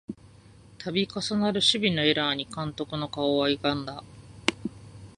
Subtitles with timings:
[0.79, 4.03] たび重なる守備のエラーに監督の顔はゆがんだ